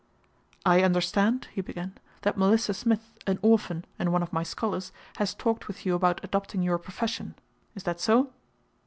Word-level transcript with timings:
"I 0.65 0.81
understand," 0.81 1.47
he 1.53 1.61
began, 1.61 1.93
"that 2.23 2.35
Melissa 2.35 2.73
Smith, 2.73 3.19
an 3.27 3.37
orphan, 3.43 3.85
and 3.99 4.11
one 4.11 4.23
of 4.23 4.33
my 4.33 4.41
scholars, 4.41 4.91
has 5.17 5.35
talked 5.35 5.67
with 5.67 5.85
you 5.85 5.93
about 5.93 6.23
adopting 6.25 6.63
your 6.63 6.79
profession. 6.79 7.35
Is 7.75 7.83
that 7.83 7.99
so?" 8.01 8.33